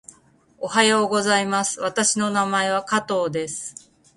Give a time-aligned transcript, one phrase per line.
[0.57, 1.79] おはようございます。
[1.79, 3.91] 私の名前は加藤です。